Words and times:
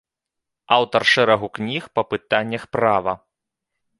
Аўтар 0.77 1.05
шэрагу 1.11 1.49
кніг 1.59 1.83
па 1.99 2.03
пытаннях 2.13 2.63
права. 2.79 3.13